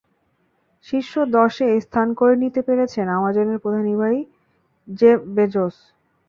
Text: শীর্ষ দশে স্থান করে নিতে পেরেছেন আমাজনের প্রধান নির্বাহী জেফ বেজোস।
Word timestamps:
শীর্ষ 0.85 1.13
দশে 1.35 1.67
স্থান 1.85 2.07
করে 2.19 2.35
নিতে 2.43 2.61
পেরেছেন 2.67 3.05
আমাজনের 3.17 3.61
প্রধান 3.63 3.83
নির্বাহী 3.89 4.21
জেফ 4.87 5.19
বেজোস। 5.35 5.75